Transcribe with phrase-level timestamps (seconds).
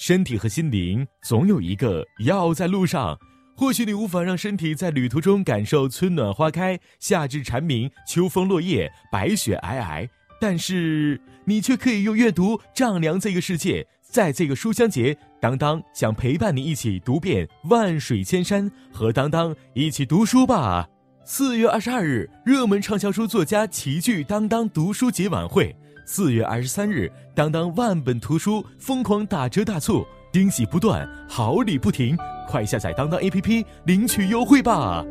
[0.00, 3.18] 身体和心灵总有一个要在路上。
[3.54, 10.08] 或许你无法让身体在旅途中感受春暖花开、夏至蝉鸣、秋风落叶、白雪皑皑，
[10.40, 13.86] 但是你却可以用阅读丈量这个世界。
[14.00, 20.88] 在这个书香节，当当想陪伴你一起读遍万水千山，和当当一起读书吧。
[21.26, 25.76] 四月二十二日，热门畅销书作家齐聚当当读书节晚会。
[26.12, 32.16] 四月二十三日，当当万本图书疯狂打折大促，惊喜不断，好礼不停，
[32.48, 35.04] 快下载当当 APP 领取优惠吧！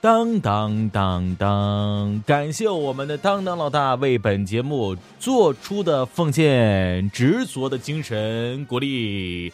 [0.00, 9.52] 当当当当，感谢我们的当当老大为本节目做出的奉献，执着的精神，鼓励。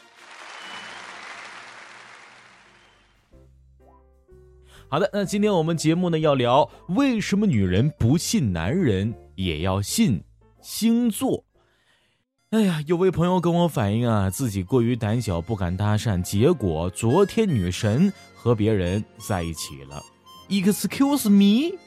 [4.93, 10.23] 好的，那今天我们节目呢要聊为什么女人不信男人也要信
[10.61, 11.47] 星座。
[12.51, 20.03] 哎呀，有位朋友跟我反映啊，自己过于胆小不敢搭讪，结果昨天女神和别人在一起了。
[20.51, 21.79] Excuse me，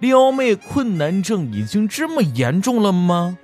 [0.00, 3.36] 撩妹困难症已经这么严重了吗？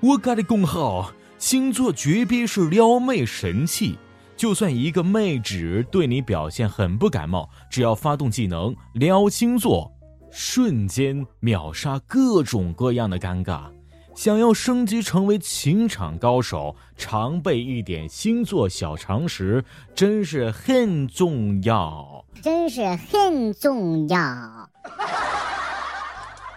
[0.00, 4.00] 我跟你讲好，星座绝逼是撩妹神器。
[4.42, 9.88] 就算一个妹纸对你表现很不感冒，只要发动技能撩星座，
[10.32, 13.70] 瞬间秒杀各种各样的尴尬。
[14.16, 24.18] 想要升级成为情场高手，常备一点星座小常识，真是很重要，真是很重要。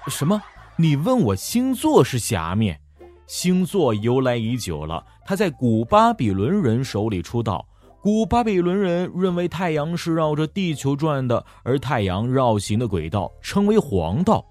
[0.08, 0.41] 什么？
[0.75, 2.81] 你问我星座是啥面？
[3.28, 7.63] 星座由来已久了，它在古巴比伦人手里出道。
[8.06, 14.45] 古巴比伦人认为太阳是绕着地球转的，而太阳绕行的轨道称为黄道。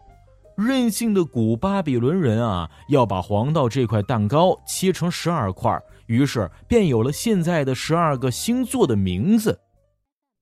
[0.57, 9.57] 任性的古巴比伦人啊，要把黄道这块蛋糕切成十二块，于是便有了现在的十二个星座的名字。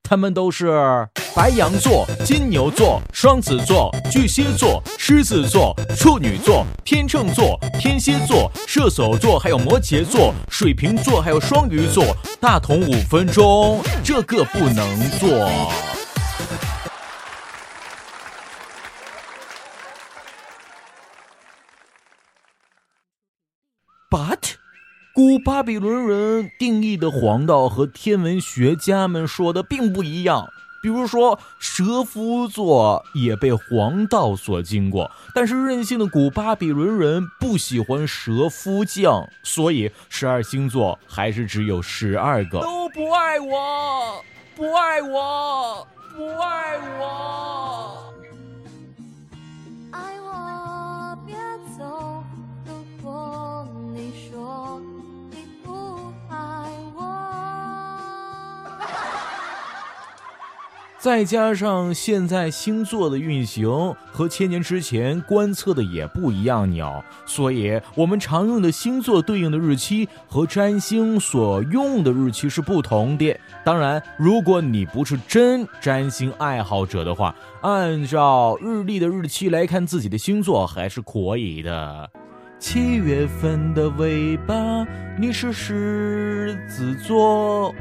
[0.03, 12.04] 他们都是白羊座、金牛座、双子座、巨蟹座、狮子座、处女座、天秤座、天蝎座、射手座，还有摩羯座、水瓶座，还有双鱼座。
[12.38, 15.50] 大同五分钟，这个不能做。
[24.10, 24.56] But。
[25.14, 30.49] 古巴比伦人定义的黄道和天文学家们说的并不一样。
[30.82, 42.60] 比如说，蛇夫座也被黄道所经过，但是任性的古巴比伦人不喜欢蛇夫将，所以十二星座还是只有十二个。
[42.60, 44.25] 都不爱我，
[44.56, 48.01] 不爱我，不爱我。
[61.02, 63.68] 再加上现在星座的运行
[64.12, 73.36] 和千年之前观测的也不一样鸟，所以我们常用的星座对应的日期和占星所用的日期是不同的。
[73.64, 82.08] 当然，如果你不是真占星爱好者的话，按照日历的日期来看自己的星座还是可以的。
[82.60, 84.86] 七月份的尾巴，
[85.19, 87.74] 你是狮子座。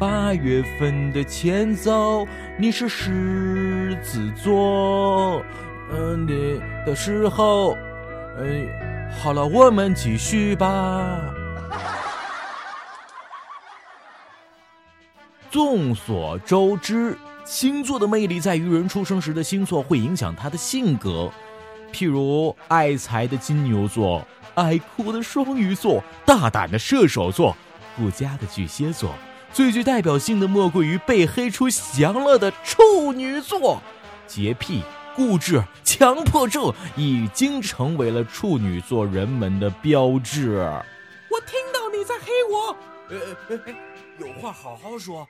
[0.00, 5.42] 八月份的前奏，你是狮子座，
[5.92, 7.76] 嗯，你的时候，
[8.38, 8.66] 嗯，
[9.20, 11.20] 好了，我们继续吧。
[15.52, 21.30] 众所周知，星座的魅力在于人出生时的星座会影响他的性格，
[21.92, 27.54] 譬如爱财的金牛座、爱哭的双鱼座、大胆的射手座、
[27.94, 29.14] 顾家的巨蟹座。
[29.52, 33.82] 最具代表性的莫过于被黑出翔了的处女座，
[34.26, 34.82] 洁癖、
[35.14, 40.58] 固执、强迫症已经成为了处女座人们的标志。
[41.30, 42.76] 我听到你在黑我，
[43.10, 43.74] 呃，呃
[44.18, 45.26] 有话好好说。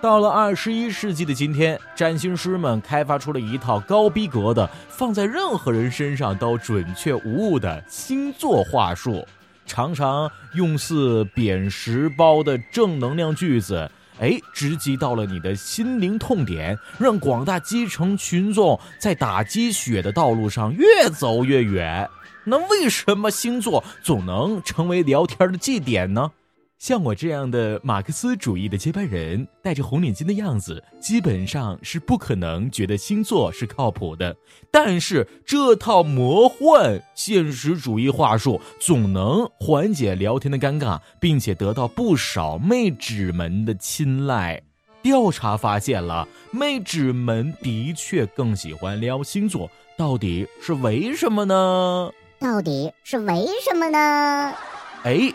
[0.00, 9.26] 到了二十一世纪的今天，占星师们开发出了一套高逼格的、放在任何人身上都准确无误的星座话术，
[9.66, 13.90] 常常用似扁食包的正能量句子，
[14.20, 22.08] 哎，直击到了你的心灵痛点，让广大基层群众在打鸡血的道路上越走越远。
[22.44, 26.30] 那为什么星座总能成为聊天的祭点呢？
[26.78, 34.36] 像我这样的马克思主义的接班人，戴着红领巾的样子，基本上是不可能觉得星座是靠谱的。
[34.70, 44.62] 但是这套魔幻现实主义话术，总能缓解聊天的尴尬，并且得到不少妹纸们的青睐。
[45.02, 52.12] 调查发现了，妹纸们的确更喜欢撩星座，到底是为什么呢？
[52.38, 54.54] 到底是为什么呢？
[55.02, 55.32] 哎。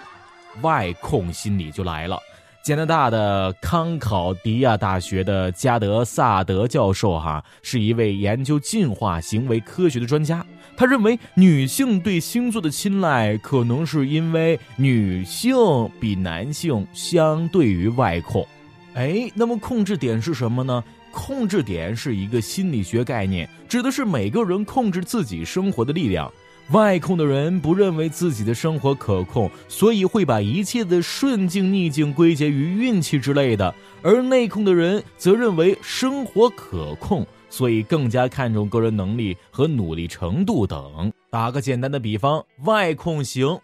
[0.61, 2.19] 外控心理就来了。
[2.63, 10.45] 加拿大的康考迪亚大学的加德萨德教授，哈，是一位研究进化行为科学的专家。
[10.77, 15.53] 他认为，女性对星座的青睐，可能是因为女性
[15.99, 18.47] 比男性相对于外控。
[18.93, 20.81] 哎，那么控制点是什么呢？
[21.11, 26.31] 控制点是一个心理学概念，指的是每个人控制自己生活的力量。
[26.71, 33.71] 外控的人不认为自己的生活可控，所以会把一切的顺境逆境归结于运气之类的；
[34.01, 41.11] 而内控的人则认为生活可控，所以更加看重个人能力和努力程度等。
[41.29, 43.59] 打个简单的比方，外控型，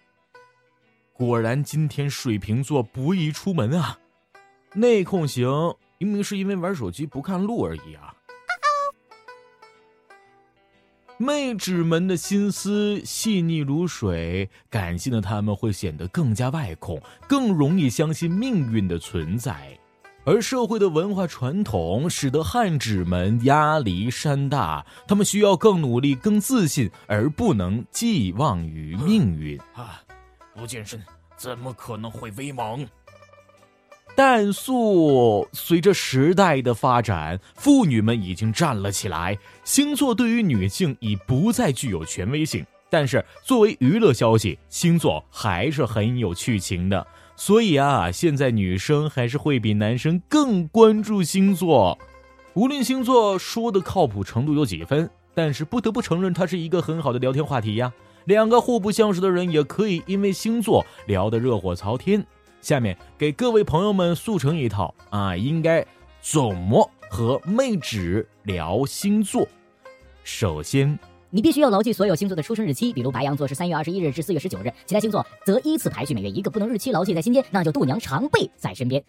[1.13, 3.97] 果然今天水瓶座不宜出门啊；
[4.75, 5.47] 内控型，
[5.97, 8.13] 明明是因为玩手机不看路而已啊。
[11.21, 19.77] 妹纸们的心思细腻如水，感性的他们会显得更加外控，更容易相信命运的存在。
[20.23, 29.59] 而社会的文化传统使得汉纸们压力山大，他们需要更努力、更自信，而不能寄望于命运。
[29.73, 30.01] 啊，
[30.55, 31.03] 不健身
[31.35, 32.87] 怎么可能会威猛？
[34.15, 39.37] 但素随着时代的发展，妇女们已经站了起来。
[39.63, 47.07] 星座对于女性已不再具有权威性，但是作为娱乐消息，星座还是很有趣情的。
[47.37, 51.97] 所以啊，现在女生还是会比男生更关注星座。
[52.55, 57.93] 无论星座说的靠谱程度有几分，但是不得不承认，它是一个很好的聊天话题呀。
[58.25, 62.25] 两个互不相识的人也可以因为星座聊得热火朝天。
[62.61, 65.85] 下面给各位朋友们速成一套啊，应该
[66.21, 69.47] 怎么和妹纸聊星座？
[70.23, 79.03] 首先，你必须要牢记所有星座的出生日期，比如白羊座是三月二十一日至四月十九日，其他星座则依次排序，每月一个，不能日期牢记在心间，那就度娘常备在身边。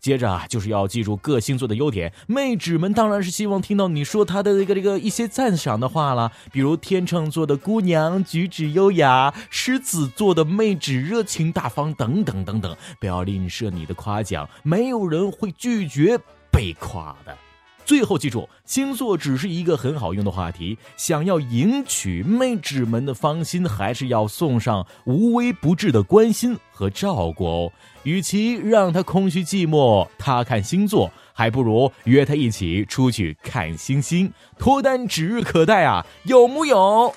[0.00, 2.12] 接着啊，就是要记住各星座的优点。
[2.26, 12.76] 妹纸们当然是希望听到你说她的这个这个一些赞赏的话了，比如天秤座的姑娘举止优雅，狮子座的妹纸热情大方等等等等。
[12.98, 16.18] 不要吝啬你的夸奖，没有人会拒绝
[16.50, 17.36] 被夸的。
[17.84, 20.78] 最后记住，星座只是一个很好用的话题。
[20.96, 27.72] 想要赢取妹纸们的芳心，还是要送上无微不至的关心和照顾哦。
[28.04, 34.32] 与其让他空虚寂寞，他看星座，还不如约他一起出去看星星。
[34.58, 37.12] 脱单指日可待啊，有木有？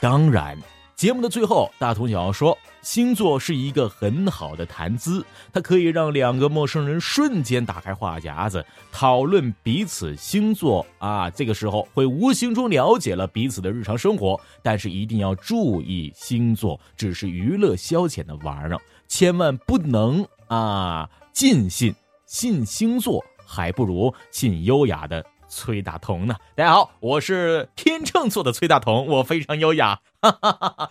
[0.00, 0.56] 当然。
[0.98, 11.30] 节目的最后，大同小说，星座是一个很好的谈资，它可以让两个陌生人瞬间打开话匣子，讨论彼此星座啊。
[11.30, 21.94] 这个时候会无形中了解了彼此的日常生活，但是一定要注意，星座只是娱乐消遣的玩意儿，千万不能啊尽信。
[22.26, 25.24] 信星座还不如信优雅的。
[25.48, 26.36] 崔大同呢？
[26.54, 30.90] 大家好，我是天秤座的崔大同，我非常优雅，哈哈哈哈。